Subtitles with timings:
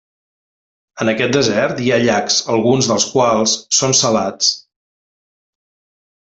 [1.03, 4.51] En aquest desert hi ha llacs, alguns dels quals són salats.